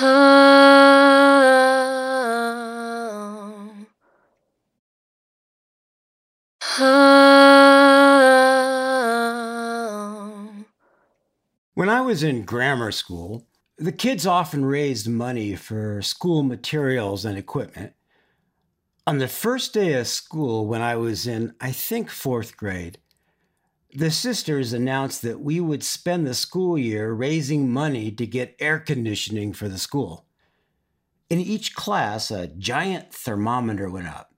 When 0.00 0.08
I 11.90 12.00
was 12.00 12.22
in 12.22 12.44
grammar 12.44 12.92
school, 12.92 13.46
the 13.76 13.92
kids 13.92 14.26
often 14.26 14.64
raised 14.64 15.06
money 15.06 15.54
for 15.54 16.00
school 16.00 16.42
materials 16.44 17.26
and 17.26 17.36
equipment. 17.36 17.92
On 19.06 19.18
the 19.18 19.28
first 19.28 19.74
day 19.74 19.92
of 19.94 20.06
school, 20.06 20.66
when 20.66 20.80
I 20.80 20.96
was 20.96 21.26
in, 21.26 21.54
I 21.60 21.72
think, 21.72 22.08
fourth 22.08 22.56
grade, 22.56 22.96
the 23.92 24.10
sisters 24.10 24.72
announced 24.72 25.22
that 25.22 25.40
we 25.40 25.60
would 25.60 25.82
spend 25.82 26.26
the 26.26 26.34
school 26.34 26.78
year 26.78 27.12
raising 27.12 27.70
money 27.70 28.10
to 28.12 28.26
get 28.26 28.56
air 28.60 28.78
conditioning 28.78 29.52
for 29.52 29.68
the 29.68 29.78
school. 29.78 30.26
In 31.28 31.40
each 31.40 31.74
class, 31.74 32.30
a 32.30 32.46
giant 32.46 33.12
thermometer 33.12 33.90
went 33.90 34.08
up. 34.08 34.32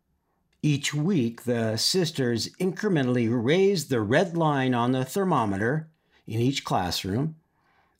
Each 0.62 0.94
week, 0.94 1.42
the 1.42 1.76
sisters 1.76 2.48
incrementally 2.60 3.28
raised 3.30 3.90
the 3.90 4.00
red 4.00 4.36
line 4.36 4.74
on 4.74 4.92
the 4.92 5.04
thermometer 5.04 5.90
in 6.26 6.40
each 6.40 6.64
classroom 6.64 7.36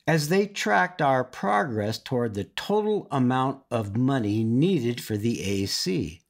as 0.07 0.29
they 0.29 0.47
tracked 0.47 1.03
our 1.03 1.25
progress 1.25 1.99
toward 1.99 2.35
the 2.35 2.45
total 2.45 3.07
amount 3.11 3.63
of 3.71 3.97
money 3.97 4.43
needed 4.43 5.03
for 5.03 5.17
the 5.17 5.43
AC. 5.43 6.22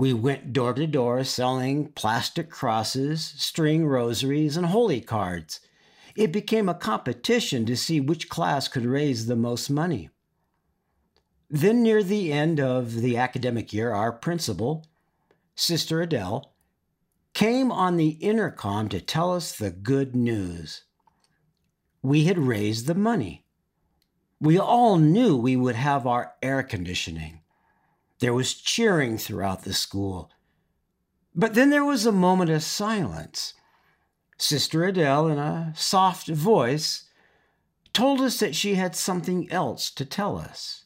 We 0.00 0.14
went 0.14 0.54
door 0.54 0.72
to 0.72 0.86
door 0.86 1.22
selling 1.24 1.92
plastic 1.92 2.48
crosses, 2.48 3.22
string 3.36 3.84
rosaries, 3.84 4.56
and 4.56 4.64
holy 4.64 5.02
cards. 5.02 5.60
It 6.16 6.32
became 6.32 6.70
a 6.70 6.74
competition 6.74 7.66
to 7.66 7.76
see 7.76 8.00
which 8.00 8.30
class 8.30 8.66
could 8.66 8.86
raise 8.86 9.26
the 9.26 9.36
most 9.36 9.68
money. 9.68 10.08
Then, 11.50 11.82
near 11.82 12.02
the 12.02 12.32
end 12.32 12.58
of 12.58 13.02
the 13.02 13.18
academic 13.18 13.74
year, 13.74 13.92
our 13.92 14.10
principal, 14.10 14.86
Sister 15.54 16.00
Adele, 16.00 16.50
came 17.34 17.70
on 17.70 17.98
the 17.98 18.12
intercom 18.22 18.88
to 18.88 19.02
tell 19.02 19.34
us 19.34 19.52
the 19.54 19.70
good 19.70 20.16
news. 20.16 20.84
We 22.00 22.24
had 22.24 22.38
raised 22.38 22.86
the 22.86 22.94
money. 22.94 23.44
We 24.40 24.58
all 24.58 24.96
knew 24.96 25.36
we 25.36 25.56
would 25.56 25.76
have 25.76 26.06
our 26.06 26.36
air 26.42 26.62
conditioning. 26.62 27.39
There 28.20 28.34
was 28.34 28.54
cheering 28.54 29.16
throughout 29.16 29.64
the 29.64 29.72
school. 29.72 30.30
But 31.34 31.54
then 31.54 31.70
there 31.70 31.84
was 31.84 32.04
a 32.04 32.12
moment 32.12 32.50
of 32.50 32.62
silence. 32.62 33.54
Sister 34.36 34.84
Adele, 34.84 35.28
in 35.28 35.38
a 35.38 35.72
soft 35.74 36.28
voice, 36.28 37.04
told 37.94 38.20
us 38.20 38.38
that 38.38 38.54
she 38.54 38.74
had 38.74 38.94
something 38.94 39.50
else 39.50 39.90
to 39.92 40.04
tell 40.04 40.36
us. 40.36 40.84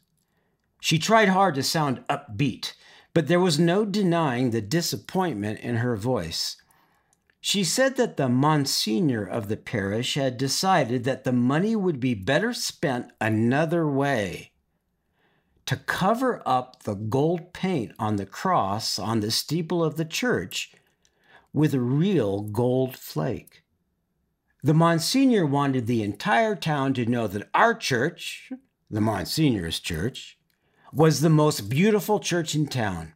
She 0.81 0.99
tried 0.99 1.29
hard 1.29 1.57
to 1.57 1.63
sound 1.63 2.05
upbeat, 2.09 2.75
but 3.15 3.27
there 3.27 3.41
was 3.41 3.59
no 3.59 3.85
denying 3.85 4.51
the 4.51 4.61
disappointment 4.61 5.59
in 5.61 5.77
her 5.77 5.97
voice. 5.97 6.57
She 7.41 7.65
said 7.65 7.97
that 7.97 8.17
the 8.17 8.29
Monsignor 8.29 9.25
of 9.25 9.48
the 9.48 9.57
parish 9.57 10.15
had 10.15 10.37
decided 10.37 11.05
that 11.05 11.25
the 11.25 11.33
money 11.33 11.75
would 11.75 11.98
be 11.98 12.15
better 12.15 12.53
spent 12.53 13.11
another 13.21 13.89
way 13.89 14.53
to 15.67 15.77
cover 15.77 16.43
up 16.45 16.83
the 16.83 16.95
gold 16.95 17.53
paint 17.53 17.93
on 17.98 18.17
the 18.17 18.27
cross 18.27 18.98
on 18.98 19.20
the 19.20 19.31
steeple 19.31 19.83
of 19.83 19.97
the 19.97 20.05
church 20.05 20.75
with 21.53 21.73
a 21.73 21.81
real 21.81 22.43
gold 22.43 22.97
flake. 22.97 23.62
The 24.62 24.75
Monsignor 24.75 25.47
wanted 25.47 25.87
the 25.87 26.03
entire 26.03 26.57
town 26.57 26.95
to 26.95 27.07
know 27.07 27.27
that 27.27 27.48
our 27.55 27.75
church, 27.75 28.51
the 28.91 29.01
Monsignor's 29.01 29.79
church, 29.79 30.39
was 30.92 31.20
the 31.20 31.31
most 31.31 31.69
beautiful 31.69 32.20
church 32.20 32.55
in 32.55 32.67
town. 32.67 33.12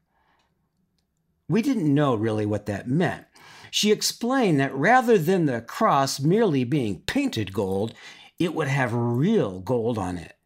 We 1.49 1.63
didn't 1.63 1.95
know 1.95 2.15
really 2.15 2.45
what 2.45 2.67
that 2.67 2.89
meant. 2.89 3.25
She 3.71 3.93
explained 3.93 4.61
that 4.61 4.75
rather 4.75 5.19
than 5.19 5.47
the 5.47 5.61
cross 5.61 6.21
merely 6.21 6.65
being 6.65 7.01
painted 7.03 7.53
gold, 7.53 7.95
it 8.39 8.55
would 8.55 8.69
have 8.69 8.93
real 8.93 9.61
gold 9.61 9.99
on 9.99 10.19
it. 10.19 10.38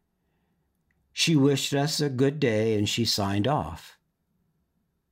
She 1.12 1.36
wished 1.36 1.74
us 1.74 2.00
a 2.00 2.08
good 2.08 2.40
day 2.40 2.76
and 2.76 2.88
she 2.88 3.04
signed 3.04 3.46
off. 3.46 3.98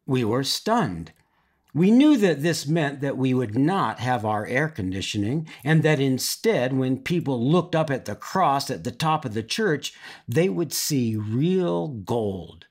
We 0.07 0.25
were 0.25 0.45
stunned. 0.45 1.13
We 1.73 1.93
knew 1.93 2.17
that 2.17 2.43
this 2.43 2.67
meant 2.67 3.01
that 3.01 3.17
we 3.17 3.33
would 3.33 3.57
not 3.57 4.01
have 4.01 4.25
our 4.25 4.45
air 4.45 4.69
conditioning, 4.69 5.47
and 5.63 5.85
that 5.85 6.01
instead, 6.01 6.73
when 6.73 6.99
people 6.99 7.49
looked 7.49 7.77
up 7.77 7.91
at 7.91 8.07
the 8.07 8.17
cross 8.17 8.71
at 8.71 8.83
the 8.83 8.91
top 8.91 9.25
of 9.25 9.35
the 9.35 9.43
church, 9.45 9.93
they 10.27 10.49
would 10.49 10.73
see 10.73 11.15
real 11.15 11.87
gold. 11.87 12.67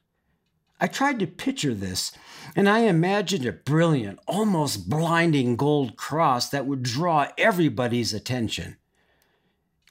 I 0.81 0.87
tried 0.87 1.19
to 1.19 1.27
picture 1.27 1.73
this, 1.73 2.11
and 2.57 2.67
I 2.67 2.79
imagined 2.79 3.45
a 3.45 3.53
brilliant, 3.53 4.19
almost 4.27 4.89
blinding 4.89 5.55
gold 5.55 5.95
cross 5.95 6.49
that 6.49 6.65
would 6.65 6.83
draw 6.83 7.27
everybody's 7.37 8.13
attention. 8.13 8.77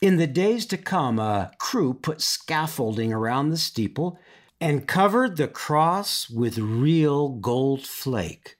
In 0.00 0.16
the 0.16 0.28
days 0.28 0.64
to 0.66 0.76
come, 0.76 1.18
a 1.18 1.50
crew 1.58 1.92
put 1.92 2.20
scaffolding 2.20 3.12
around 3.12 3.50
the 3.50 3.56
steeple 3.56 4.18
and 4.60 4.86
covered 4.86 5.36
the 5.36 5.48
cross 5.48 6.30
with 6.30 6.56
real 6.56 7.30
gold 7.30 7.82
flake. 7.84 8.56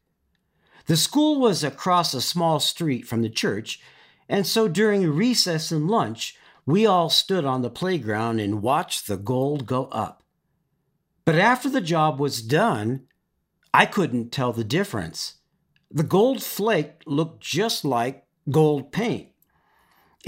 The 0.87 0.97
school 0.97 1.41
was 1.41 1.63
across 1.63 2.13
a 2.13 2.21
small 2.21 2.59
street 2.59 3.07
from 3.07 3.23
the 3.23 3.31
church, 3.31 3.81
and 4.29 4.47
so 4.47 4.67
during 4.67 5.09
recess 5.09 5.71
and 5.71 5.89
lunch, 5.89 6.37
we 6.67 6.87
all 6.87 7.09
stood 7.09 7.45
on 7.45 7.63
the 7.63 7.71
playground 7.71 8.41
and 8.41 8.63
watched 8.63 9.07
the 9.07 9.17
gold 9.17 9.65
go 9.65 9.85
up. 9.87 10.25
But 11.25 11.37
after 11.37 11.71
the 11.71 11.81
job 11.81 12.19
was 12.19 12.43
done, 12.43 13.07
I 13.73 13.87
couldn't 13.87 14.33
tell 14.33 14.53
the 14.53 14.65
difference. 14.65 15.37
The 15.91 16.03
gold 16.03 16.43
flake 16.43 17.03
looked 17.07 17.41
just 17.41 17.85
like 17.85 18.27
gold 18.51 18.91
paint. 18.91 19.29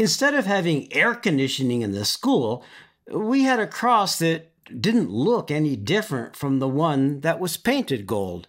Instead 0.00 0.33
of 0.33 0.47
having 0.47 0.91
air 0.94 1.15
conditioning 1.15 1.83
in 1.83 1.93
the 1.93 2.06
school, 2.06 2.65
we 3.12 3.43
had 3.43 3.61
a 3.61 3.66
cross 3.66 4.19
that 4.19 4.50
didn't 4.81 5.11
look 5.11 5.50
any 5.50 5.77
different 5.77 6.34
from 6.34 6.59
the 6.59 6.66
one 6.66 7.21
that 7.21 7.38
was 7.38 7.59
painted 7.59 8.06
gold. 8.06 8.49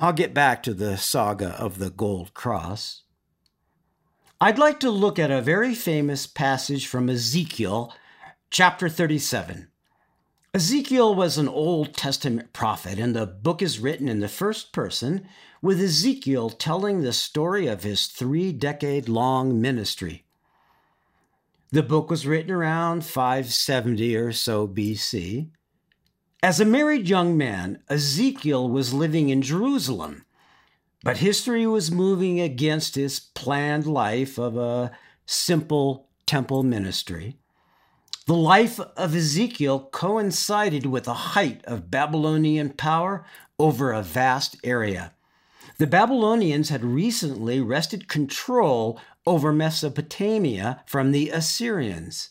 I'll 0.00 0.12
get 0.12 0.34
back 0.34 0.64
to 0.64 0.74
the 0.74 0.96
saga 0.96 1.50
of 1.50 1.78
the 1.78 1.88
gold 1.88 2.34
cross. 2.34 3.02
I'd 4.40 4.58
like 4.58 4.80
to 4.80 4.90
look 4.90 5.20
at 5.20 5.30
a 5.30 5.40
very 5.40 5.72
famous 5.72 6.26
passage 6.26 6.88
from 6.88 7.08
Ezekiel, 7.08 7.94
chapter 8.50 8.88
37. 8.88 9.68
Ezekiel 10.54 11.14
was 11.14 11.38
an 11.38 11.48
Old 11.48 11.94
Testament 11.94 12.52
prophet, 12.52 12.98
and 12.98 13.16
the 13.16 13.24
book 13.24 13.62
is 13.62 13.78
written 13.78 14.06
in 14.06 14.20
the 14.20 14.28
first 14.28 14.70
person, 14.70 15.26
with 15.62 15.80
Ezekiel 15.80 16.50
telling 16.50 17.00
the 17.00 17.14
story 17.14 17.66
of 17.66 17.84
his 17.84 18.06
three 18.06 18.52
decade 18.52 19.08
long 19.08 19.62
ministry. 19.62 20.26
The 21.70 21.82
book 21.82 22.10
was 22.10 22.26
written 22.26 22.50
around 22.50 23.02
570 23.02 24.14
or 24.14 24.32
so 24.32 24.68
BC. 24.68 25.48
As 26.42 26.60
a 26.60 26.66
married 26.66 27.08
young 27.08 27.34
man, 27.34 27.82
Ezekiel 27.88 28.68
was 28.68 28.92
living 28.92 29.30
in 29.30 29.40
Jerusalem, 29.40 30.26
but 31.02 31.16
history 31.16 31.66
was 31.66 31.90
moving 31.90 32.40
against 32.40 32.94
his 32.94 33.20
planned 33.20 33.86
life 33.86 34.38
of 34.38 34.58
a 34.58 34.90
simple 35.24 36.10
temple 36.26 36.62
ministry. 36.62 37.38
The 38.26 38.34
life 38.34 38.78
of 38.78 39.16
Ezekiel 39.16 39.88
coincided 39.90 40.86
with 40.86 41.04
the 41.04 41.14
height 41.14 41.60
of 41.64 41.90
Babylonian 41.90 42.70
power 42.70 43.24
over 43.58 43.92
a 43.92 44.02
vast 44.02 44.56
area. 44.62 45.12
The 45.78 45.88
Babylonians 45.88 46.68
had 46.68 46.84
recently 46.84 47.60
wrested 47.60 48.06
control 48.06 49.00
over 49.26 49.52
Mesopotamia 49.52 50.84
from 50.86 51.10
the 51.10 51.30
Assyrians. 51.30 52.30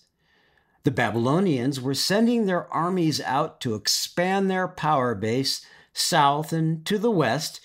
The 0.84 0.92
Babylonians 0.92 1.82
were 1.82 1.94
sending 1.94 2.46
their 2.46 2.72
armies 2.74 3.20
out 3.20 3.60
to 3.62 3.76
expand 3.76 4.50
their 4.50 4.70
power 4.70 5.14
base 5.14 5.66
south 5.94 6.54
and 6.54 6.86
to 6.86 6.98
the 6.98 7.12
west, 7.12 7.60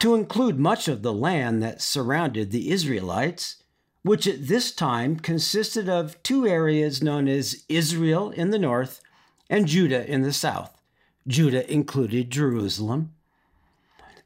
to 0.00 0.16
include 0.16 0.58
much 0.58 0.88
of 0.88 1.02
the 1.02 1.12
land 1.12 1.62
that 1.62 1.80
surrounded 1.80 2.50
the 2.50 2.70
Israelites, 2.72 3.61
which 4.02 4.26
at 4.26 4.48
this 4.48 4.72
time 4.72 5.16
consisted 5.16 5.88
of 5.88 6.20
two 6.22 6.46
areas 6.46 7.02
known 7.02 7.28
as 7.28 7.64
Israel 7.68 8.30
in 8.30 8.50
the 8.50 8.58
north 8.58 9.00
and 9.48 9.66
Judah 9.66 10.08
in 10.10 10.22
the 10.22 10.32
south. 10.32 10.80
Judah 11.26 11.70
included 11.72 12.30
Jerusalem. 12.30 13.12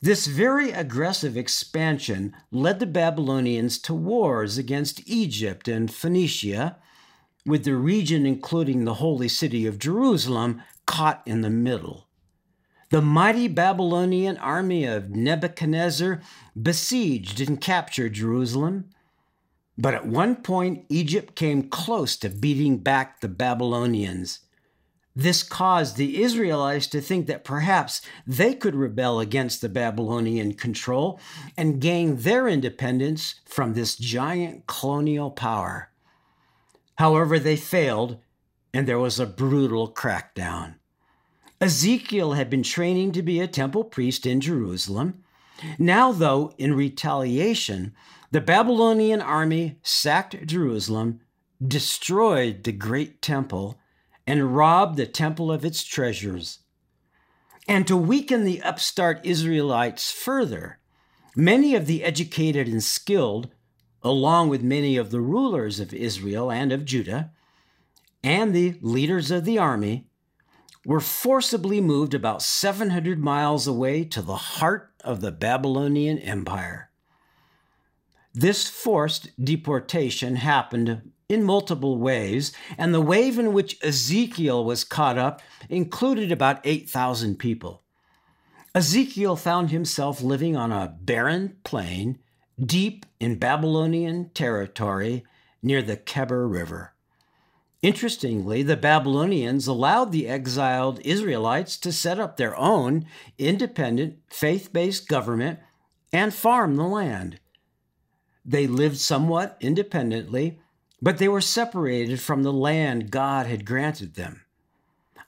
This 0.00 0.26
very 0.26 0.70
aggressive 0.70 1.36
expansion 1.36 2.34
led 2.50 2.78
the 2.78 2.86
Babylonians 2.86 3.78
to 3.80 3.94
wars 3.94 4.56
against 4.58 5.06
Egypt 5.06 5.68
and 5.68 5.92
Phoenicia, 5.92 6.76
with 7.44 7.64
the 7.64 7.74
region 7.74 8.26
including 8.26 8.84
the 8.84 8.94
holy 8.94 9.28
city 9.28 9.66
of 9.66 9.78
Jerusalem 9.78 10.62
caught 10.86 11.22
in 11.26 11.40
the 11.40 11.50
middle. 11.50 12.06
The 12.90 13.02
mighty 13.02 13.48
Babylonian 13.48 14.36
army 14.36 14.84
of 14.84 15.10
Nebuchadnezzar 15.10 16.20
besieged 16.60 17.40
and 17.40 17.60
captured 17.60 18.12
Jerusalem. 18.12 18.90
But 19.78 19.94
at 19.94 20.06
one 20.06 20.36
point, 20.36 20.86
Egypt 20.88 21.34
came 21.34 21.68
close 21.68 22.16
to 22.16 22.28
beating 22.28 22.78
back 22.78 23.20
the 23.20 23.28
Babylonians. 23.28 24.40
This 25.14 25.42
caused 25.42 25.96
the 25.96 26.22
Israelites 26.22 26.86
to 26.88 27.00
think 27.00 27.26
that 27.26 27.44
perhaps 27.44 28.02
they 28.26 28.54
could 28.54 28.74
rebel 28.74 29.18
against 29.18 29.60
the 29.60 29.68
Babylonian 29.68 30.54
control 30.54 31.18
and 31.56 31.80
gain 31.80 32.16
their 32.16 32.48
independence 32.48 33.36
from 33.46 33.72
this 33.72 33.96
giant 33.96 34.66
colonial 34.66 35.30
power. 35.30 35.90
However, 36.96 37.38
they 37.38 37.56
failed, 37.56 38.18
and 38.74 38.86
there 38.86 38.98
was 38.98 39.18
a 39.18 39.26
brutal 39.26 39.90
crackdown. 39.90 40.74
Ezekiel 41.60 42.34
had 42.34 42.50
been 42.50 42.62
training 42.62 43.12
to 43.12 43.22
be 43.22 43.40
a 43.40 43.46
temple 43.46 43.84
priest 43.84 44.26
in 44.26 44.42
Jerusalem. 44.42 45.22
Now, 45.78 46.12
though, 46.12 46.52
in 46.58 46.74
retaliation, 46.74 47.94
the 48.30 48.40
Babylonian 48.40 49.20
army 49.20 49.78
sacked 49.82 50.46
Jerusalem, 50.46 51.20
destroyed 51.64 52.64
the 52.64 52.72
great 52.72 53.22
temple, 53.22 53.78
and 54.26 54.56
robbed 54.56 54.96
the 54.96 55.06
temple 55.06 55.52
of 55.52 55.64
its 55.64 55.84
treasures. 55.84 56.60
And 57.68 57.86
to 57.86 57.96
weaken 57.96 58.44
the 58.44 58.62
upstart 58.62 59.24
Israelites 59.24 60.10
further, 60.10 60.78
many 61.34 61.74
of 61.74 61.86
the 61.86 62.04
educated 62.04 62.68
and 62.68 62.82
skilled, 62.82 63.50
along 64.02 64.48
with 64.48 64.62
many 64.62 64.96
of 64.96 65.10
the 65.10 65.20
rulers 65.20 65.80
of 65.80 65.92
Israel 65.92 66.50
and 66.50 66.72
of 66.72 66.84
Judah, 66.84 67.32
and 68.22 68.54
the 68.54 68.78
leaders 68.80 69.30
of 69.30 69.44
the 69.44 69.58
army, 69.58 70.08
were 70.84 71.00
forcibly 71.00 71.80
moved 71.80 72.14
about 72.14 72.42
700 72.42 73.18
miles 73.18 73.66
away 73.66 74.04
to 74.04 74.22
the 74.22 74.36
heart 74.36 74.92
of 75.02 75.20
the 75.20 75.32
Babylonian 75.32 76.18
Empire. 76.18 76.85
This 78.38 78.68
forced 78.68 79.30
deportation 79.42 80.36
happened 80.36 81.10
in 81.26 81.42
multiple 81.42 81.96
ways, 81.96 82.52
and 82.76 82.92
the 82.92 83.00
wave 83.00 83.38
in 83.38 83.54
which 83.54 83.82
Ezekiel 83.82 84.62
was 84.62 84.84
caught 84.84 85.16
up 85.16 85.40
included 85.70 86.30
about 86.30 86.60
8,000 86.62 87.38
people. 87.38 87.82
Ezekiel 88.74 89.36
found 89.36 89.70
himself 89.70 90.20
living 90.20 90.54
on 90.54 90.70
a 90.70 90.94
barren 91.00 91.56
plain 91.64 92.18
deep 92.62 93.06
in 93.18 93.38
Babylonian 93.38 94.28
territory 94.34 95.24
near 95.62 95.80
the 95.80 95.96
Kebar 95.96 96.46
River. 96.46 96.92
Interestingly, 97.80 98.62
the 98.62 98.76
Babylonians 98.76 99.66
allowed 99.66 100.12
the 100.12 100.28
exiled 100.28 101.00
Israelites 101.06 101.78
to 101.78 101.90
set 101.90 102.20
up 102.20 102.36
their 102.36 102.54
own 102.56 103.06
independent, 103.38 104.18
faith 104.28 104.74
based 104.74 105.08
government 105.08 105.58
and 106.12 106.34
farm 106.34 106.76
the 106.76 106.86
land. 106.86 107.40
They 108.46 108.68
lived 108.68 108.98
somewhat 108.98 109.56
independently, 109.60 110.60
but 111.02 111.18
they 111.18 111.26
were 111.26 111.40
separated 111.40 112.20
from 112.20 112.44
the 112.44 112.52
land 112.52 113.10
God 113.10 113.46
had 113.46 113.66
granted 113.66 114.14
them. 114.14 114.42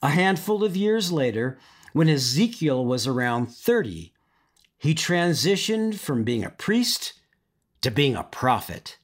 A 0.00 0.10
handful 0.10 0.62
of 0.62 0.76
years 0.76 1.10
later, 1.10 1.58
when 1.92 2.08
Ezekiel 2.08 2.84
was 2.84 3.08
around 3.08 3.46
30, 3.46 4.12
he 4.78 4.94
transitioned 4.94 5.96
from 5.98 6.22
being 6.22 6.44
a 6.44 6.50
priest 6.50 7.14
to 7.80 7.90
being 7.90 8.14
a 8.14 8.22
prophet. 8.22 8.98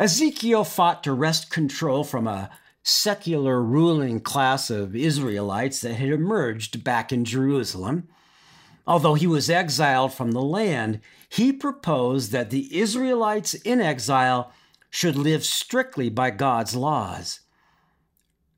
Ezekiel 0.00 0.64
fought 0.64 1.04
to 1.04 1.12
wrest 1.12 1.50
control 1.50 2.02
from 2.02 2.26
a 2.26 2.50
secular 2.82 3.62
ruling 3.62 4.20
class 4.20 4.68
of 4.70 4.96
Israelites 4.96 5.80
that 5.82 5.94
had 5.94 6.08
emerged 6.08 6.82
back 6.82 7.12
in 7.12 7.24
Jerusalem. 7.24 8.08
Although 8.86 9.14
he 9.14 9.26
was 9.26 9.48
exiled 9.48 10.12
from 10.12 10.32
the 10.32 10.42
land, 10.42 11.00
he 11.28 11.52
proposed 11.52 12.32
that 12.32 12.50
the 12.50 12.78
Israelites 12.78 13.54
in 13.54 13.80
exile 13.80 14.52
should 14.90 15.16
live 15.16 15.44
strictly 15.44 16.10
by 16.10 16.30
God's 16.30 16.74
laws. 16.74 17.40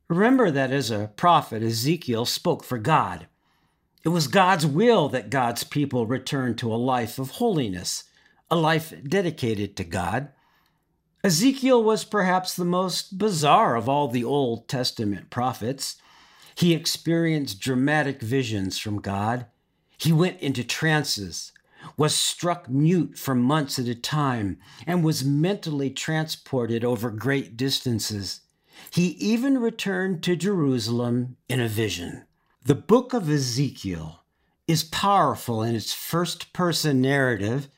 Remember 0.09 0.51
that 0.51 0.71
as 0.71 0.91
a 0.91 1.11
prophet, 1.17 1.63
Ezekiel 1.63 2.25
spoke 2.25 2.65
for 2.65 2.79
God. 2.79 3.27
It 4.05 4.11
was 4.11 4.27
God's 4.27 4.67
will 4.67 5.09
that 5.11 5.31
God's 5.31 5.65
people 5.65 6.07
return 6.07 6.57
to 6.57 6.75
a 6.75 6.77
life 6.77 7.19
of 7.19 7.31
holiness, 7.33 8.05
a 8.51 8.57
life 8.57 8.93
dedicated 9.07 9.77
to 9.77 9.85
God. 9.85 10.29
Ezekiel 11.23 11.83
was 11.83 12.05
perhaps 12.05 12.55
the 12.55 12.67
most 12.67 13.17
bizarre 13.17 13.77
of 13.77 13.89
all 13.89 14.09
the 14.09 14.25
Old 14.25 14.69
Testament 14.69 15.31
prophets. 15.31 15.97
He 16.55 16.75
experienced 16.75 17.61
dramatic 17.61 18.21
visions 18.21 18.79
from 18.79 19.01
God. 19.01 19.47
He 20.05 20.13
went 20.13 20.41
into 20.41 20.63
trances, 20.63 21.51
was 21.97 22.15
struck 22.15 22.69
mute 22.69 23.17
for 23.17 23.35
months 23.35 23.79
at 23.79 23.89
a 23.89 23.95
time, 23.95 24.59
and 24.87 25.03
was 25.03 25.25
mentally 25.25 25.89
transported 25.89 26.85
over 26.85 27.11
great 27.11 27.57
distances. 27.57 28.43
He 28.91 29.13
even 29.13 29.57
returned 29.57 30.23
to 30.25 30.37
Jerusalem 30.37 31.39
in 31.49 31.59
a 31.59 31.69
vision. 31.69 32.27
The 32.67 32.75
book 32.75 33.15
of 33.15 33.31
Ezekiel 33.31 34.21
is 34.69 34.85
powerful 34.85 35.63
in 35.63 35.75
its 35.75 35.95
first 35.95 36.53
person 36.53 37.01
narrative, 37.01 37.69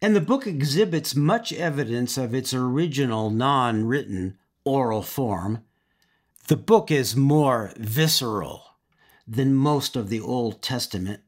and 0.00 0.16
the 0.16 0.22
book 0.22 0.46
exhibits 0.46 1.14
much 1.14 1.52
evidence 1.52 2.16
of 2.16 2.34
its 2.34 2.54
original 2.54 3.28
non 3.28 3.84
written 3.84 4.38
oral 4.64 5.02
form. 5.02 5.62
The 6.48 6.56
book 6.56 6.90
is 6.90 7.14
more 7.14 7.74
visceral 7.76 8.62
than 9.28 9.54
most 9.54 9.94
of 9.94 10.08
the 10.08 10.20
Old 10.22 10.62
Testament 10.62 11.20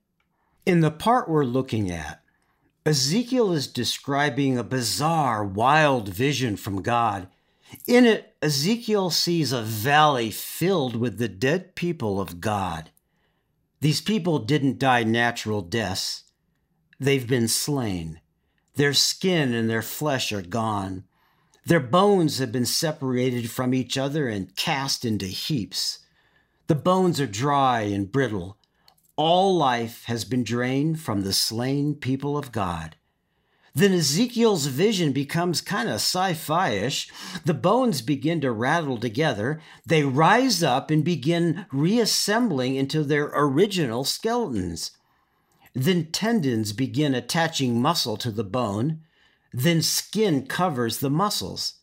in 0.69 0.81
the 0.81 0.91
part 0.91 1.31
we're 1.31 1.45
looking 1.45 1.91
at, 1.91 2.21
Ezekiel 2.85 3.53
is 3.53 3.67
describing 3.67 4.59
a 4.59 4.63
bizarre, 4.63 5.43
wild 5.43 6.11
vision 6.11 6.57
from 6.59 6.83
God. 6.83 7.27
In 7.87 8.05
it, 8.05 8.37
Ezekiel 8.43 9.09
sees 9.09 9.51
a 9.51 9.63
valley 9.63 10.31
filled 10.31 10.95
with 10.95 11.17
the 11.17 11.27
dead 11.27 11.75
people 11.75 12.21
of 12.21 12.43
God. 12.43 12.91
These 13.81 14.03
people 14.03 14.41
didn't 14.41 14.79
die 14.79 15.05
natural 15.05 15.63
deaths, 15.63 16.25
they've 17.01 17.27
been 17.27 17.49
slain. 17.49 18.21
Their 18.75 18.93
skin 18.93 19.55
and 19.55 19.71
their 19.71 19.83
flesh 19.83 20.33
are 20.33 20.43
gone. 20.43 21.05
Their 21.65 21.81
bones 21.81 22.39
have 22.41 22.53
been 22.53 22.67
separated 22.67 23.51
from 23.51 23.73
each 23.73 23.97
other 23.97 24.29
and 24.29 24.55
cast 24.55 25.07
into 25.07 25.27
heaps. 25.27 26.01
The 26.67 26.75
bones 26.75 27.23
are 27.23 27.27
dry 27.27 27.81
and 27.81 28.13
brittle 28.13 28.58
all 29.19 29.57
life 29.57 30.05
has 30.05 30.25
been 30.25 30.45
drained 30.45 31.01
from 31.01 31.23
the 31.23 31.33
slain 31.33 31.97
people 31.97 32.39
of 32.39 32.53
God. 32.53 32.95
Then 33.75 33.93
Ezekiel's 33.93 34.67
vision 34.67 35.13
becomes 35.13 35.61
kind 35.61 35.89
of 35.89 35.97
sci 35.97 36.35
fi 36.35 36.71
ish. 36.71 37.11
The 37.45 37.53
bones 37.53 38.01
begin 38.01 38.41
to 38.41 38.53
rattle 38.53 38.97
together. 38.97 39.61
They 39.85 40.05
rise 40.05 40.63
up 40.63 40.91
and 40.91 41.05
begin 41.05 41.67
reassembling 41.73 42.77
into 42.77 43.03
their 43.03 43.31
original 43.35 44.05
skeletons. 44.05 44.93
Then 45.75 46.07
tendons 46.07 46.73
begin 46.73 47.15
attaching 47.15 47.83
muscle 47.83 48.17
to 48.19 48.31
the 48.31 48.45
bone. 48.45 49.01
Then 49.53 49.83
skin 49.83 50.47
covers 50.47 50.99
the 50.99 51.11
muscles. 51.11 51.75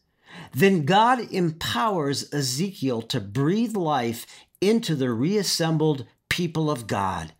Then 0.54 0.86
God 0.86 1.32
empowers 1.32 2.34
Ezekiel 2.34 3.01
to 3.04 3.20
breathe 3.20 3.75
life 3.75 4.25
into 4.62 4.96
the 4.96 5.12
reassembled 5.12 6.06
people 6.36 6.70
of 6.70 6.86
God. 6.86 7.32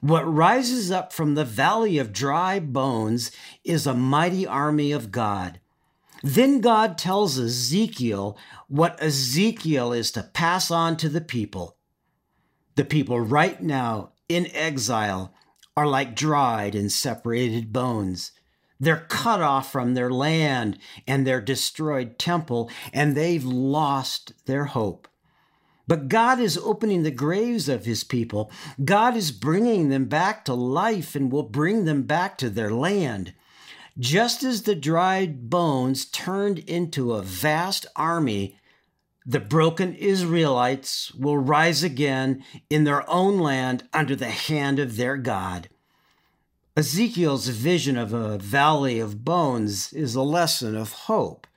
What 0.00 0.22
rises 0.22 0.92
up 0.92 1.12
from 1.12 1.34
the 1.34 1.44
valley 1.44 1.98
of 1.98 2.12
dry 2.12 2.60
bones 2.60 3.32
is 3.64 3.88
a 3.88 3.92
mighty 3.92 4.46
army 4.46 4.92
of 4.92 5.10
God. 5.10 5.58
Then 6.22 6.60
God 6.60 6.96
tells 6.96 7.40
Ezekiel 7.40 8.38
what 8.68 9.02
Ezekiel 9.02 9.92
is 9.92 10.12
to 10.12 10.22
pass 10.22 10.70
on 10.70 10.96
to 10.98 11.08
the 11.08 11.20
people. 11.20 11.76
The 12.76 12.84
people 12.84 13.18
right 13.18 13.60
now 13.60 14.12
in 14.28 14.46
exile 14.54 15.34
are 15.76 15.88
like 15.88 16.14
dried 16.14 16.76
and 16.76 16.92
separated 16.92 17.72
bones. 17.72 18.30
They're 18.78 19.06
cut 19.08 19.42
off 19.42 19.72
from 19.72 19.94
their 19.94 20.12
land 20.12 20.78
and 21.04 21.26
their 21.26 21.40
destroyed 21.40 22.16
temple, 22.16 22.70
and 22.92 23.16
they've 23.16 23.44
lost 23.44 24.34
their 24.46 24.66
hope. 24.66 25.08
But 25.90 26.06
God 26.08 26.38
is 26.38 26.56
opening 26.56 27.02
the 27.02 27.10
graves 27.10 27.68
of 27.68 27.84
his 27.84 28.04
people. 28.04 28.52
God 28.84 29.16
is 29.16 29.32
bringing 29.32 29.88
them 29.88 30.04
back 30.04 30.44
to 30.44 30.54
life 30.54 31.16
and 31.16 31.32
will 31.32 31.42
bring 31.42 31.84
them 31.84 32.04
back 32.04 32.38
to 32.38 32.48
their 32.48 32.70
land. 32.70 33.34
Just 33.98 34.44
as 34.44 34.62
the 34.62 34.76
dried 34.76 35.50
bones 35.50 36.04
turned 36.04 36.60
into 36.60 37.12
a 37.14 37.22
vast 37.22 37.86
army, 37.96 38.56
the 39.26 39.40
broken 39.40 39.96
Israelites 39.96 41.12
will 41.12 41.38
rise 41.38 41.82
again 41.82 42.44
in 42.70 42.84
their 42.84 43.02
own 43.10 43.40
land 43.40 43.82
under 43.92 44.14
the 44.14 44.30
hand 44.30 44.78
of 44.78 44.96
their 44.96 45.16
God. 45.16 45.68
Ezekiel's 46.76 47.48
vision 47.48 47.96
of 47.96 48.12
a 48.12 48.38
valley 48.38 49.00
of 49.00 49.24
bones 49.24 49.92
is 49.92 50.14
a 50.14 50.22
lesson 50.22 50.76
of 50.76 50.92
hope. 50.92 51.48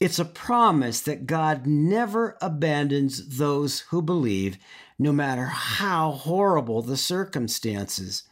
It's 0.00 0.18
a 0.18 0.24
promise 0.24 1.00
that 1.02 1.26
God 1.26 1.66
never 1.66 2.36
abandons 2.40 3.38
those 3.38 3.80
who 3.80 4.02
believe, 4.02 4.58
no 4.98 5.12
matter 5.12 5.46
how 5.46 6.12
horrible 6.12 6.82
the 6.82 6.96
circumstances. 6.96 8.24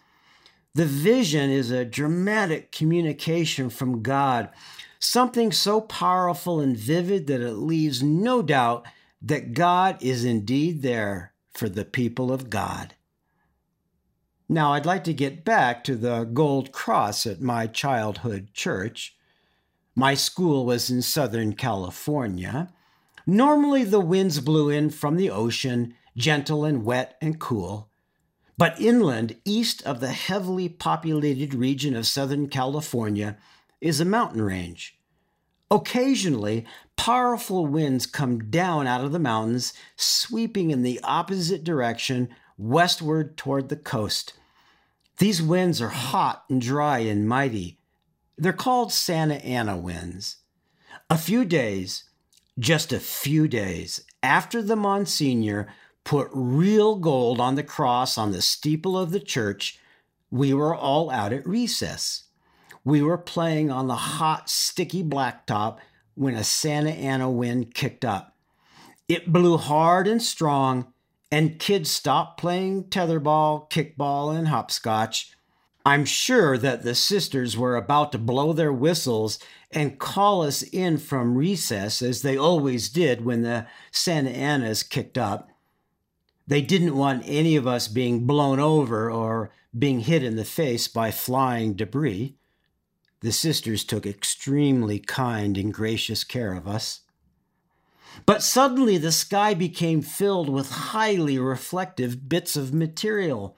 The 0.74 0.86
vision 0.86 1.50
is 1.50 1.70
a 1.70 1.84
dramatic 1.84 2.72
communication 2.72 3.70
from 3.70 4.02
God 4.02 4.50
something 5.02 5.50
so 5.50 5.80
powerful 5.80 6.60
and 6.60 6.76
vivid 6.76 7.26
that 7.26 7.40
it 7.40 7.54
leaves 7.54 8.02
no 8.02 8.40
doubt 8.40 8.86
that 9.20 9.52
God 9.52 9.96
is 10.00 10.24
indeed 10.24 10.82
there 10.82 11.32
for 11.52 11.68
the 11.68 11.84
people 11.84 12.32
of 12.32 12.48
God. 12.48 12.94
Now, 14.48 14.74
I'd 14.74 14.86
like 14.86 15.04
to 15.04 15.12
get 15.12 15.44
back 15.44 15.82
to 15.84 15.96
the 15.96 16.24
gold 16.24 16.72
cross 16.72 17.26
at 17.26 17.40
my 17.40 17.66
childhood 17.66 18.48
church. 18.52 19.16
My 19.94 20.14
school 20.14 20.64
was 20.64 20.90
in 20.90 21.02
Southern 21.02 21.52
California. 21.52 22.72
Normally, 23.26 23.84
the 23.84 24.00
winds 24.00 24.40
blew 24.40 24.70
in 24.70 24.88
from 24.88 25.16
the 25.16 25.28
ocean, 25.28 25.94
gentle 26.16 26.64
and 26.64 26.84
wet 26.84 27.16
and 27.20 27.38
cool. 27.38 27.90
But 28.56 28.80
inland, 28.80 29.36
east 29.44 29.82
of 29.82 30.00
the 30.00 30.12
heavily 30.12 30.68
populated 30.68 31.52
region 31.52 31.94
of 31.94 32.06
Southern 32.06 32.48
California, 32.48 33.36
is 33.80 34.00
a 34.00 34.06
mountain 34.06 34.40
range. 34.40 34.98
Occasionally, 35.70 36.64
powerful 36.96 37.66
winds 37.66 38.06
come 38.06 38.50
down 38.50 38.86
out 38.86 39.04
of 39.04 39.12
the 39.12 39.18
mountains, 39.18 39.72
sweeping 39.96 40.70
in 40.70 40.82
the 40.82 41.00
opposite 41.02 41.64
direction, 41.64 42.28
westward 42.56 43.36
toward 43.36 43.68
the 43.68 43.76
coast. 43.76 44.34
These 45.18 45.42
winds 45.42 45.82
are 45.82 45.88
hot 45.88 46.44
and 46.48 46.60
dry 46.60 47.00
and 47.00 47.28
mighty. 47.28 47.78
They're 48.42 48.52
called 48.52 48.92
Santa 48.92 49.36
Ana 49.36 49.76
winds. 49.76 50.38
A 51.08 51.16
few 51.16 51.44
days, 51.44 52.10
just 52.58 52.92
a 52.92 52.98
few 52.98 53.46
days 53.46 54.04
after 54.20 54.60
the 54.60 54.74
Monsignor 54.74 55.68
put 56.02 56.28
real 56.32 56.96
gold 56.96 57.38
on 57.38 57.54
the 57.54 57.62
cross 57.62 58.18
on 58.18 58.32
the 58.32 58.42
steeple 58.42 58.98
of 58.98 59.12
the 59.12 59.20
church, 59.20 59.78
we 60.28 60.52
were 60.52 60.74
all 60.74 61.08
out 61.08 61.32
at 61.32 61.46
recess. 61.46 62.24
We 62.82 63.00
were 63.00 63.16
playing 63.16 63.70
on 63.70 63.86
the 63.86 63.94
hot, 63.94 64.50
sticky 64.50 65.04
blacktop 65.04 65.78
when 66.16 66.34
a 66.34 66.42
Santa 66.42 66.90
Ana 66.90 67.30
wind 67.30 67.74
kicked 67.74 68.04
up. 68.04 68.36
It 69.06 69.32
blew 69.32 69.56
hard 69.56 70.08
and 70.08 70.20
strong, 70.20 70.92
and 71.30 71.60
kids 71.60 71.92
stopped 71.92 72.40
playing 72.40 72.86
tetherball, 72.86 73.70
kickball, 73.70 74.36
and 74.36 74.48
hopscotch. 74.48 75.32
I'm 75.84 76.04
sure 76.04 76.56
that 76.58 76.82
the 76.82 76.94
sisters 76.94 77.56
were 77.56 77.76
about 77.76 78.12
to 78.12 78.18
blow 78.18 78.52
their 78.52 78.72
whistles 78.72 79.38
and 79.70 79.98
call 79.98 80.42
us 80.42 80.62
in 80.62 80.98
from 80.98 81.36
recess, 81.36 82.02
as 82.02 82.22
they 82.22 82.36
always 82.36 82.88
did 82.88 83.24
when 83.24 83.42
the 83.42 83.66
Santa 83.90 84.30
Anas 84.30 84.82
kicked 84.82 85.18
up. 85.18 85.50
They 86.46 86.62
didn't 86.62 86.96
want 86.96 87.24
any 87.26 87.56
of 87.56 87.66
us 87.66 87.88
being 87.88 88.26
blown 88.26 88.60
over 88.60 89.10
or 89.10 89.50
being 89.76 90.00
hit 90.00 90.22
in 90.22 90.36
the 90.36 90.44
face 90.44 90.86
by 90.86 91.10
flying 91.10 91.74
debris. 91.74 92.36
The 93.20 93.32
sisters 93.32 93.84
took 93.84 94.06
extremely 94.06 94.98
kind 94.98 95.56
and 95.56 95.72
gracious 95.72 96.24
care 96.24 96.52
of 96.52 96.68
us. 96.68 97.00
But 98.26 98.42
suddenly 98.42 98.98
the 98.98 99.12
sky 99.12 99.54
became 99.54 100.02
filled 100.02 100.48
with 100.48 100.70
highly 100.70 101.38
reflective 101.38 102.28
bits 102.28 102.56
of 102.56 102.74
material. 102.74 103.56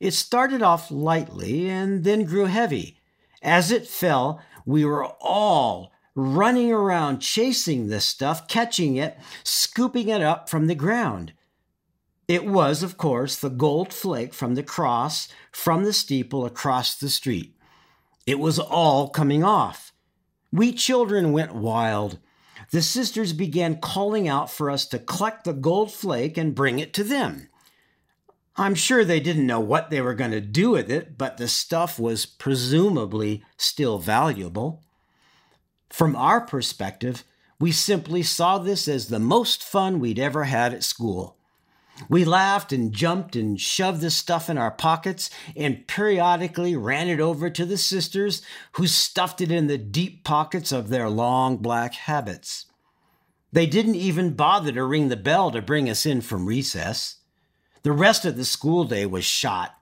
It 0.00 0.12
started 0.12 0.62
off 0.62 0.90
lightly 0.90 1.68
and 1.68 2.04
then 2.04 2.24
grew 2.24 2.44
heavy. 2.44 3.00
As 3.42 3.70
it 3.70 3.86
fell, 3.86 4.40
we 4.64 4.84
were 4.84 5.06
all 5.20 5.92
running 6.14 6.72
around 6.72 7.20
chasing 7.20 7.88
this 7.88 8.04
stuff, 8.04 8.48
catching 8.48 8.96
it, 8.96 9.16
scooping 9.44 10.08
it 10.08 10.22
up 10.22 10.48
from 10.48 10.66
the 10.66 10.74
ground. 10.74 11.32
It 12.26 12.44
was, 12.44 12.82
of 12.82 12.98
course, 12.98 13.36
the 13.36 13.48
gold 13.48 13.92
flake 13.92 14.34
from 14.34 14.54
the 14.54 14.62
cross 14.62 15.28
from 15.50 15.84
the 15.84 15.92
steeple 15.92 16.44
across 16.44 16.94
the 16.94 17.08
street. 17.08 17.56
It 18.26 18.38
was 18.38 18.58
all 18.58 19.08
coming 19.08 19.42
off. 19.42 19.92
We 20.52 20.72
children 20.72 21.32
went 21.32 21.54
wild. 21.54 22.18
The 22.70 22.82
sisters 22.82 23.32
began 23.32 23.80
calling 23.80 24.28
out 24.28 24.50
for 24.50 24.70
us 24.70 24.84
to 24.86 24.98
collect 24.98 25.44
the 25.44 25.54
gold 25.54 25.90
flake 25.90 26.36
and 26.36 26.54
bring 26.54 26.78
it 26.78 26.92
to 26.94 27.04
them. 27.04 27.48
I'm 28.60 28.74
sure 28.74 29.04
they 29.04 29.20
didn't 29.20 29.46
know 29.46 29.60
what 29.60 29.88
they 29.88 30.00
were 30.00 30.14
going 30.14 30.32
to 30.32 30.40
do 30.40 30.70
with 30.70 30.90
it, 30.90 31.16
but 31.16 31.36
the 31.36 31.46
stuff 31.46 31.96
was 31.98 32.26
presumably 32.26 33.44
still 33.56 33.98
valuable. 34.00 34.82
From 35.90 36.16
our 36.16 36.40
perspective, 36.40 37.22
we 37.60 37.70
simply 37.70 38.24
saw 38.24 38.58
this 38.58 38.88
as 38.88 39.08
the 39.08 39.20
most 39.20 39.62
fun 39.62 40.00
we'd 40.00 40.18
ever 40.18 40.44
had 40.44 40.74
at 40.74 40.82
school. 40.82 41.36
We 42.08 42.24
laughed 42.24 42.72
and 42.72 42.92
jumped 42.92 43.36
and 43.36 43.60
shoved 43.60 44.00
the 44.00 44.10
stuff 44.10 44.50
in 44.50 44.58
our 44.58 44.70
pockets 44.72 45.30
and 45.56 45.86
periodically 45.86 46.74
ran 46.76 47.08
it 47.08 47.20
over 47.20 47.50
to 47.50 47.64
the 47.64 47.76
sisters 47.76 48.42
who 48.72 48.88
stuffed 48.88 49.40
it 49.40 49.52
in 49.52 49.68
the 49.68 49.78
deep 49.78 50.24
pockets 50.24 50.72
of 50.72 50.88
their 50.88 51.08
long 51.08 51.58
black 51.58 51.94
habits. 51.94 52.66
They 53.52 53.66
didn't 53.66 53.96
even 53.96 54.34
bother 54.34 54.72
to 54.72 54.84
ring 54.84 55.08
the 55.08 55.16
bell 55.16 55.52
to 55.52 55.62
bring 55.62 55.88
us 55.88 56.04
in 56.04 56.20
from 56.20 56.46
recess. 56.46 57.17
The 57.88 57.94
rest 57.94 58.26
of 58.26 58.36
the 58.36 58.44
school 58.44 58.84
day 58.84 59.06
was 59.06 59.24
shot. 59.24 59.74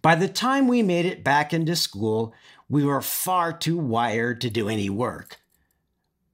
By 0.00 0.14
the 0.14 0.28
time 0.28 0.68
we 0.68 0.80
made 0.80 1.06
it 1.06 1.24
back 1.24 1.52
into 1.52 1.74
school, 1.74 2.32
we 2.68 2.84
were 2.84 3.02
far 3.02 3.52
too 3.52 3.76
wired 3.76 4.40
to 4.42 4.48
do 4.48 4.68
any 4.68 4.88
work. 4.88 5.40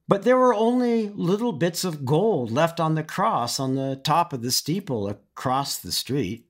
But 0.07 0.25
there 0.25 0.37
were 0.37 0.53
only 0.53 1.09
little 1.09 1.53
bits 1.53 1.83
of 1.83 2.05
gold 2.05 2.51
left 2.51 2.79
on 2.79 2.95
the 2.95 3.03
cross 3.03 3.59
on 3.59 3.75
the 3.75 3.99
top 4.05 4.35
of 4.35 4.43
the 4.43 4.51
steeple 4.51 5.09
across 5.09 5.79
the 5.79 5.93
street. 5.93 6.47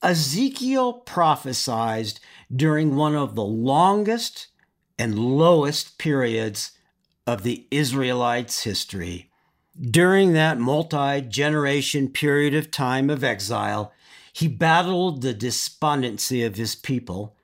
Ezekiel 0.00 0.92
prophesied 0.92 2.20
during 2.54 2.94
one 2.94 3.16
of 3.16 3.34
the 3.34 3.44
longest 3.44 4.46
and 4.96 5.18
lowest 5.18 5.98
periods 5.98 6.70
of 7.26 7.42
the 7.42 7.66
Israelites' 7.72 8.62
history. 8.62 9.27
During 9.80 10.32
that 10.32 10.58
multi 10.58 11.20
generation 11.20 12.08
period 12.08 12.54
of 12.54 12.70
time 12.70 13.10
of 13.10 13.22
exile, 13.22 13.92
he 14.32 14.48
battled 14.48 15.22
the 15.22 15.34
despondency 15.34 16.42
of 16.42 16.56
his 16.56 16.74
people 16.74 17.36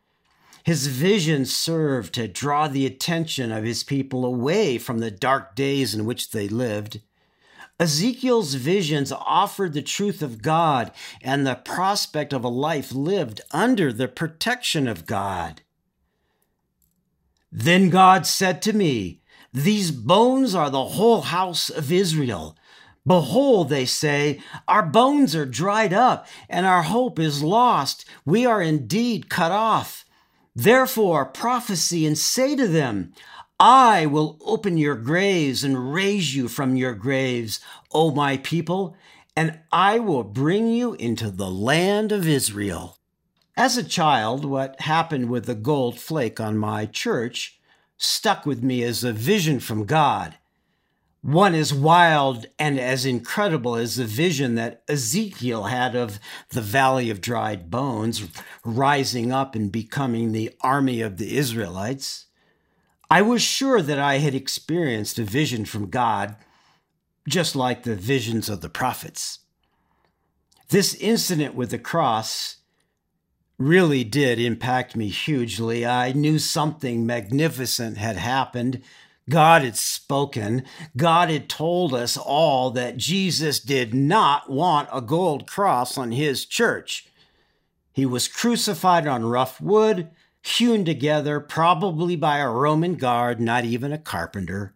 his 0.64 0.87
vision 0.87 1.45
served 1.45 2.14
to 2.14 2.26
draw 2.26 2.69
the 2.69 2.87
attention 2.87 3.53
of 3.53 3.64
his 3.64 3.85
people 3.85 4.25
away 4.25 4.79
from 4.79 4.99
the 4.99 5.11
dark 5.11 5.55
days 5.55 5.95
in 5.95 6.07
which 6.07 6.31
they 6.31 6.49
lived. 6.49 7.03
Ezekiel's 7.79 8.55
visions 8.55 9.12
offered 9.12 9.75
the 9.75 9.83
truth 9.83 10.23
of 10.23 10.41
God 10.41 10.91
and 11.21 11.47
the 11.47 11.55
prospect 11.55 12.33
of 12.33 12.45
a 12.45 12.49
life 12.49 12.93
lived 12.93 13.43
under 13.50 13.93
the 13.93 14.09
protection 14.09 14.88
of 14.88 15.05
God. 15.05 15.61
Then 17.53 17.91
God 17.91 18.26
said 18.26 18.62
to 18.62 18.73
me, 18.73 19.21
These 19.54 19.92
bones 19.92 20.52
are 20.56 20.68
the 20.68 20.84
whole 20.84 21.20
house 21.20 21.70
of 21.70 21.92
Israel. 21.92 22.56
Behold, 23.06 23.68
they 23.68 23.84
say, 23.84 24.40
our 24.66 24.82
bones 24.82 25.37
are 25.37 25.46
dried 25.46 25.92
up, 25.92 26.26
and 26.49 26.66
our 26.66 26.82
hope 26.82 27.20
is 27.20 27.40
lost. 27.40 28.04
We 28.25 28.44
are 28.44 28.61
indeed 28.61 29.30
cut 29.30 29.52
off. 29.52 30.04
Therefore 30.56 31.25
prophesy 31.25 32.04
and 32.04 32.18
say 32.18 32.56
to 32.56 32.66
them, 32.66 33.12
I 33.61 34.06
will 34.06 34.38
open 34.44 34.76
your 34.76 34.96
graves 34.96 35.62
and 35.62 35.94
raise 35.94 36.34
you 36.34 36.49
from 36.49 36.75
your 36.75 36.94
graves, 36.94 37.61
O 37.92 38.11
my 38.11 38.38
people, 38.38 38.96
and 39.37 39.61
I 39.70 40.00
will 40.00 40.25
bring 40.25 40.66
you 40.68 40.94
into 40.94 41.30
the 41.30 41.50
land 41.50 42.11
of 42.11 42.26
Israel. 42.26 42.99
As 43.56 43.76
a 43.76 43.84
child, 43.84 44.44
what 44.44 44.80
happened 44.80 45.30
with 45.30 45.46
the 45.46 45.54
gold 45.54 46.00
flake 46.00 46.40
on 46.40 46.58
my 46.58 46.87
church 46.87 47.61
stuck 48.04 48.46
with 48.46 48.62
me 48.62 48.82
as 48.82 49.02
a 49.02 49.12
vision 49.12 49.61
from 49.61 49.84
God 49.84 50.37
one 51.25 51.54
as 51.54 51.73
wild 51.73 52.44
and 52.58 52.78
as 52.78 53.06
incredible 53.06 53.76
as 53.76 53.96
the 53.96 54.04
vision 54.04 54.56
that 54.56 54.82
Ezekiel 54.87 55.64
had 55.64 55.96
of 55.96 56.20
the 56.50 56.61
valley 56.61 57.08
of 57.08 57.23
dried 57.23 57.70
bones 57.70 58.28
rising 58.62 59.32
up 59.32 59.54
and 59.54 59.73
becoming 59.73 60.32
the 60.32 60.54
army 60.61 61.00
of 61.00 61.16
the 61.16 61.34
Israelites. 61.38 62.26
I 63.11 63.23
was 63.23 63.40
sure 63.40 63.80
that 63.80 63.99
I 63.99 64.18
had 64.18 64.34
experienced 64.34 65.18
a 65.18 65.25
vision 65.25 65.64
from 65.64 65.88
God, 65.88 66.37
just 67.26 67.56
like 67.56 67.84
the 67.84 67.96
visions 67.96 68.50
of 68.50 68.61
the 68.61 68.68
prophets. 68.68 69.38
This 70.68 70.94
incident 70.96 71.54
with 71.54 71.70
the 71.70 71.78
cross 71.78 72.56
really 73.58 74.04
did 74.04 74.38
impact 74.38 74.96
me 74.96 75.08
hugely. 75.08 75.87
I 75.87 76.12
knew 76.12 76.38
something 76.38 77.06
magnificent 77.06 77.96
had 77.96 78.16
happened 78.16 78.82
God 79.28 79.62
had 79.62 79.76
spoken. 79.76 80.64
God 80.96 81.30
had 81.30 81.49
told 81.49 81.94
us 81.94 82.16
all 82.16 82.70
that 82.73 82.96
Jesus 82.96 83.58
did 83.58 83.94
not 83.94 84.50
want 84.50 84.88
a 84.92 85.00
gold 85.00 85.46
cross 85.46 85.96
on 85.96 86.12
his 86.12 86.44
church. 86.44 87.08
He 87.92 88.04
was 88.04 88.28
crucified 88.28 89.06
on 89.06 89.25
rough 89.25 89.61
wood, 89.61 90.11
hewn 90.42 90.84
together, 90.84 91.40
probably 91.40 92.16
by 92.16 92.38
a 92.38 92.50
Roman 92.50 92.96
guard, 92.96 93.40
not 93.40 93.64
even 93.64 93.92
a 93.92 93.99
carpenter. 93.99 94.75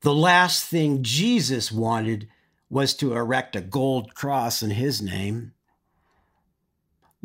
The 0.00 0.14
last 0.14 0.64
thing 0.64 1.02
Jesus 1.02 1.70
wanted 1.70 2.28
was 2.70 2.94
to 2.94 3.12
erect 3.12 3.54
a 3.56 3.60
gold 3.60 4.14
cross 4.14 4.62
in 4.62 4.70
his 4.70 5.02
name. 5.02 5.52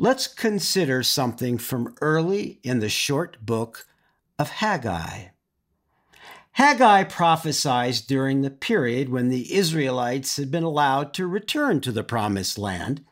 Let's 0.02 0.26
consider 0.26 1.02
something 1.02 1.58
from 1.58 1.94
early 2.00 2.58
in 2.62 2.78
the 2.78 2.88
short 2.88 3.44
book 3.44 3.84
of 4.38 4.48
Haggai. 4.48 5.24
Haggai 6.52 7.04
prophesied 7.04 7.96
during 8.08 8.40
the 8.40 8.50
period 8.50 9.10
when 9.10 9.28
the 9.28 9.54
Israelites 9.54 10.38
had 10.38 10.50
been 10.50 10.62
allowed 10.62 11.12
to 11.12 11.26
return 11.26 11.82
to 11.82 11.92
the 11.92 12.02
promised 12.02 12.56
land. 12.56 13.04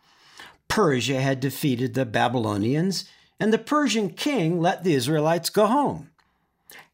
Persia 0.69 1.21
had 1.21 1.41
defeated 1.41 1.93
the 1.93 2.07
Babylonians, 2.07 3.05
and 3.39 3.53
the 3.53 3.59
Persian 3.59 4.09
king 4.09 4.59
let 4.59 4.83
the 4.83 4.95
Israelites 4.95 5.51
go 5.51 5.67
home. 5.67 6.09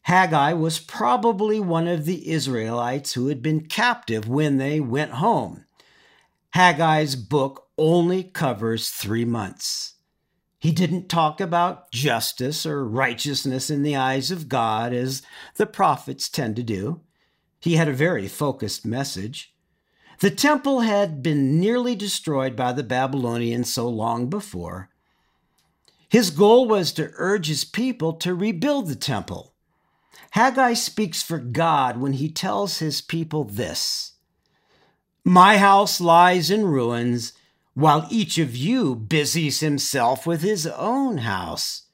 Haggai 0.02 0.54
was 0.54 0.80
probably 0.80 1.60
one 1.60 1.86
of 1.86 2.04
the 2.04 2.32
Israelites 2.32 3.12
who 3.12 3.28
had 3.28 3.42
been 3.42 3.68
captive 3.68 4.26
when 4.26 4.56
they 4.56 4.80
went 4.80 5.12
home. 5.12 5.63
Haggai's 6.54 7.16
book 7.16 7.66
only 7.76 8.22
covers 8.22 8.90
three 8.90 9.24
months. 9.24 9.94
He 10.60 10.70
didn't 10.70 11.08
talk 11.08 11.40
about 11.40 11.90
justice 11.90 12.64
or 12.64 12.86
righteousness 12.86 13.70
in 13.70 13.82
the 13.82 13.96
eyes 13.96 14.30
of 14.30 14.48
God 14.48 14.92
as 14.92 15.22
the 15.56 15.66
prophets 15.66 16.28
tend 16.28 16.54
to 16.54 16.62
do. 16.62 17.00
He 17.58 17.74
had 17.74 17.88
a 17.88 17.92
very 17.92 18.28
focused 18.28 18.86
message. 18.86 19.52
The 20.20 20.30
temple 20.30 20.82
had 20.82 21.24
been 21.24 21.58
nearly 21.58 21.96
destroyed 21.96 22.54
by 22.54 22.72
the 22.72 22.84
Babylonians 22.84 23.74
so 23.74 23.88
long 23.88 24.30
before. 24.30 24.90
His 26.08 26.30
goal 26.30 26.68
was 26.68 26.92
to 26.92 27.10
urge 27.16 27.48
his 27.48 27.64
people 27.64 28.12
to 28.12 28.32
rebuild 28.32 28.86
the 28.86 28.94
temple. 28.94 29.54
Haggai 30.30 30.74
speaks 30.74 31.20
for 31.20 31.40
God 31.40 31.96
when 31.96 32.12
he 32.12 32.30
tells 32.30 32.78
his 32.78 33.00
people 33.00 33.42
this 33.42 34.13
My 35.26 35.56
house 35.56 36.02
lies 36.02 36.50
in 36.50 36.66
ruins, 36.66 37.32
while 37.72 38.06
each 38.10 38.36
of 38.36 38.54
you 38.54 38.94
busies 38.94 39.60
himself 39.60 40.26
with 40.26 40.42
his 40.42 40.66
own 40.66 41.18
house. 41.18 41.84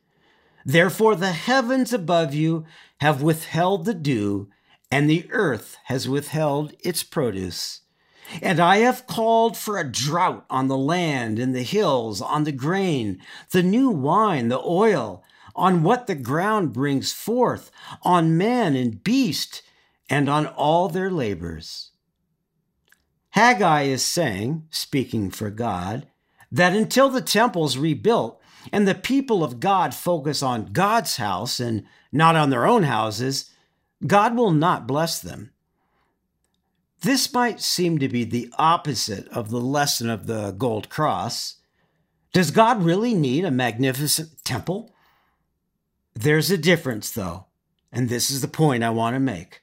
Therefore, 0.64 1.14
the 1.14 1.30
heavens 1.30 1.92
above 1.92 2.34
you 2.34 2.66
have 3.00 3.22
withheld 3.22 3.84
the 3.84 3.94
dew, 3.94 4.49
and 4.90 5.08
the 5.08 5.28
earth 5.30 5.76
has 5.84 6.08
withheld 6.08 6.75
its 6.80 7.04
produce. 7.04 7.82
And 8.42 8.58
I 8.58 8.78
have 8.78 9.06
called 9.06 9.56
for 9.56 9.78
a 9.78 9.88
drought 9.88 10.44
on 10.50 10.66
the 10.66 10.76
land 10.76 11.38
and 11.38 11.54
the 11.54 11.62
hills, 11.62 12.20
on 12.20 12.42
the 12.42 12.52
grain, 12.52 13.22
the 13.52 13.62
new 13.62 13.90
wine, 13.90 14.49
the 14.49 14.58
oil, 14.58 15.22
on 15.54 15.84
what 15.84 16.08
the 16.08 16.16
ground 16.16 16.72
brings 16.72 17.12
forth, 17.12 17.70
on 18.02 18.37
man 18.37 18.75
and 18.75 19.04
beast, 19.04 19.62
and 20.08 20.28
on 20.28 20.49
all 20.49 20.88
their 20.88 21.12
labors. 21.12 21.89
Haggai 23.40 23.85
is 23.85 24.04
saying, 24.04 24.66
speaking 24.68 25.30
for 25.30 25.49
God, 25.49 26.06
that 26.52 26.76
until 26.76 27.09
the 27.09 27.23
temple's 27.23 27.78
rebuilt 27.78 28.38
and 28.70 28.87
the 28.87 28.94
people 28.94 29.42
of 29.42 29.61
God 29.61 29.94
focus 29.94 30.42
on 30.42 30.75
God's 30.75 31.16
house 31.16 31.59
and 31.59 31.87
not 32.12 32.37
on 32.37 32.50
their 32.50 32.66
own 32.66 32.82
houses, 32.82 33.49
God 34.06 34.37
will 34.37 34.50
not 34.50 34.87
bless 34.87 35.18
them. 35.18 35.52
This 37.00 37.32
might 37.32 37.62
seem 37.62 37.99
to 38.00 38.11
be 38.11 38.25
the 38.25 38.52
opposite 38.59 39.26
of 39.28 39.49
the 39.49 39.59
lesson 39.59 40.11
of 40.11 40.26
the 40.26 40.50
gold 40.50 40.90
cross. 40.90 41.56
Does 42.35 42.50
God 42.50 42.82
really 42.82 43.14
need 43.14 43.47
a 43.47 43.50
magnificent 43.50 44.44
temple? 44.44 44.94
There's 46.12 46.50
a 46.50 46.59
difference, 46.59 47.11
though, 47.11 47.47
and 47.90 48.11
this 48.11 48.30
is 48.30 48.42
the 48.42 48.49
point 48.49 48.85
I 48.85 48.90
want 48.90 49.16
to 49.16 49.20
make. 49.20 49.62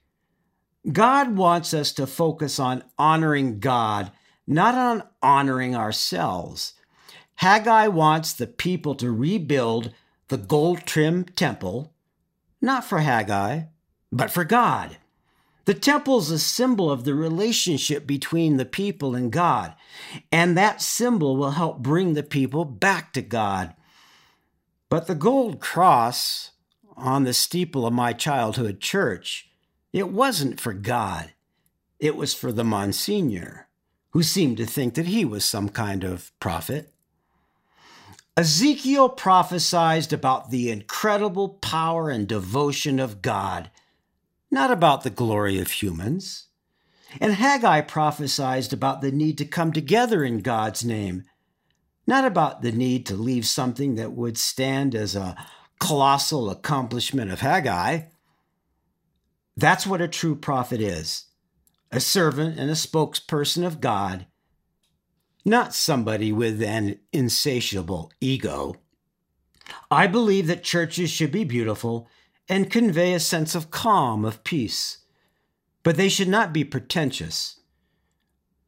God 0.92 1.36
wants 1.36 1.74
us 1.74 1.92
to 1.94 2.08
focus 2.08 2.60
on 2.60 2.84
honoring 2.98 3.60
God, 3.60 4.12
not 4.46 4.76
on 4.76 5.04
honoring 5.22 5.76
ourselves. 5.76 6.74
Haggai 7.36 7.88
wants 7.88 8.34
the 8.34 8.48
people 8.48 8.96
to 8.96 9.12
rebuild 9.12 9.94
the 10.30 10.38
gold 10.38 10.86
trimmed 10.86 11.36
temple, 11.36 11.94
not 12.62 12.84
for 12.84 13.00
Haggai, 13.00 13.64
but 14.12 14.32
for 14.32 14.44
God. 14.44 14.98
The 15.66 15.74
temple 15.74 16.20
is 16.20 16.32
a 16.32 16.40
symbol 16.40 16.90
of 16.90 17.04
the 17.04 17.14
relationship 17.14 18.08
between 18.08 18.56
the 18.56 18.66
people 18.66 19.16
and 19.16 19.32
God, 19.32 19.76
and 20.32 20.58
that 20.58 20.82
symbol 20.82 21.36
will 21.36 21.52
help 21.52 21.80
bring 21.80 22.14
the 22.14 22.24
people 22.24 22.64
back 22.64 23.12
to 23.14 23.22
God. 23.22 23.76
But 24.90 25.08
the 25.08 25.16
gold 25.16 25.60
cross 25.60 26.52
on 26.96 27.26
the 27.26 27.34
steeple 27.34 27.86
of 27.86 27.94
my 27.94 28.14
childhood 28.14 28.80
church, 28.80 29.50
it 29.94 30.10
wasn't 30.10 30.60
for 30.60 30.74
God. 30.74 31.34
It 32.00 32.16
was 32.16 32.34
for 32.34 32.52
the 32.52 32.64
Monsignor, 32.64 33.68
who 34.12 34.22
seemed 34.24 34.58
to 34.58 34.66
think 34.66 34.94
that 34.94 35.08
he 35.08 35.26
was 35.26 35.44
some 35.44 35.70
kind 35.70 36.04
of 36.04 36.32
prophet. 36.40 36.94
Ezekiel 38.36 39.10
prophesied 39.10 40.14
about 40.14 40.52
the 40.52 40.70
incredible 40.70 41.50
power 41.50 42.10
and 42.10 42.28
devotion 42.28 43.00
of 43.00 43.22
God, 43.22 43.72
not 44.52 44.70
about 44.70 45.04
the 45.04 45.10
glory 45.10 45.60
of 45.60 45.72
humans. 45.72 46.48
And 47.20 47.34
Haggai 47.34 47.82
prophesied 47.82 48.72
about 48.72 49.02
the 49.02 49.12
need 49.12 49.38
to 49.40 49.46
come 49.46 49.72
together 49.72 50.24
in 50.24 50.42
God's 50.42 50.86
name 50.86 51.24
not 52.08 52.24
about 52.24 52.62
the 52.62 52.72
need 52.72 53.06
to 53.06 53.16
leave 53.16 53.46
something 53.46 53.96
that 53.96 54.14
would 54.14 54.38
stand 54.38 54.96
as 54.96 55.16
a 55.16 55.36
colossal 55.80 56.50
accomplishment 56.50 57.30
of 57.30 57.42
Haggai. 57.42 58.04
That's 59.58 59.88
what 59.88 60.02
a 60.02 60.08
true 60.08 60.36
prophet 60.36 60.80
is 60.80 61.26
a 61.90 62.00
servant 62.00 62.60
and 62.60 62.70
a 62.70 62.74
spokesperson 62.74 63.66
of 63.66 63.80
God, 63.82 64.28
not 65.46 65.74
somebody 65.74 66.32
with 66.34 66.62
an 66.62 67.00
insatiable 67.14 68.12
ego. 68.20 68.76
I 69.90 70.06
believe 70.06 70.48
that 70.48 70.64
churches 70.64 71.10
should 71.10 71.32
be 71.32 71.46
beautiful 71.46 72.10
and 72.50 72.70
convey 72.70 73.14
a 73.14 73.20
sense 73.20 73.56
of 73.56 73.72
calm, 73.72 74.26
of 74.26 74.44
peace, 74.44 75.00
but 75.82 75.96
they 75.96 76.10
should 76.10 76.28
not 76.28 76.52
be 76.52 76.66
pretentious. 76.66 77.62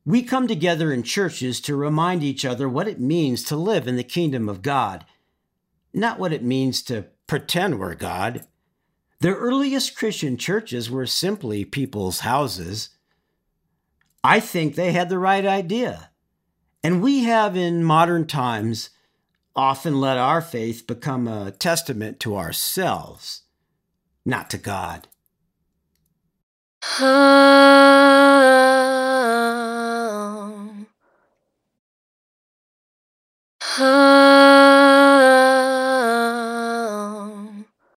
We 0.05 0.23
come 0.23 0.47
together 0.47 0.93
in 0.93 1.03
churches 1.03 1.59
to 1.61 1.75
remind 1.75 2.23
each 2.23 2.45
other 2.45 2.69
what 2.69 2.87
it 2.87 3.01
means 3.01 3.43
to 3.43 3.57
live 3.57 3.85
in 3.85 3.97
the 3.97 4.03
kingdom 4.03 4.47
of 4.47 4.61
God, 4.61 5.05
not 5.93 6.19
what 6.19 6.33
it 6.33 6.43
means 6.43 6.81
to 6.83 7.07
pretend 7.27 7.79
we're 7.79 7.95
God. 7.95 8.45
The 9.21 9.35
earliest 9.35 9.97
Christian 9.97 10.37
churches 10.37 10.89
were 10.89 11.05
simply 11.05 11.65
people's 11.65 12.21
houses. 12.21 12.89
I 14.23 14.39
think 14.39 14.75
they 14.75 14.93
had 14.93 15.09
the 15.09 15.19
right 15.19 15.45
idea. 15.45 16.11
And 16.83 17.01
we 17.01 17.25
have 17.25 17.57
in 17.57 17.83
modern 17.83 18.27
times 18.27 18.91
often 19.55 19.99
let 19.99 20.17
our 20.17 20.41
faith 20.41 20.87
become 20.87 21.27
a 21.27 21.51
testament 21.51 22.21
to 22.21 22.37
ourselves, 22.37 23.41
not 24.25 24.49
to 24.51 24.57
God. 24.57 25.09